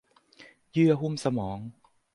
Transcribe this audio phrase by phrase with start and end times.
[0.71, 1.57] เยื่อหุ้มสมอง